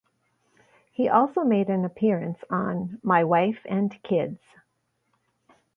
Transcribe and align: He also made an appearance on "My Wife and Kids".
He 0.91 1.07
also 1.09 1.43
made 1.43 1.69
an 1.69 1.85
appearance 1.85 2.39
on 2.49 2.97
"My 3.03 3.23
Wife 3.23 3.59
and 3.65 4.01
Kids". 4.01 4.39